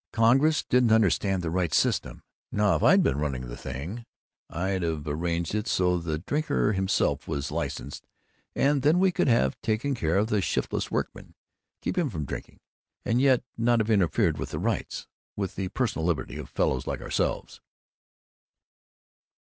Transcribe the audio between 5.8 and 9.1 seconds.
that the drinker himself was licensed, and then